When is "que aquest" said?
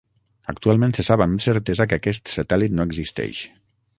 1.91-2.33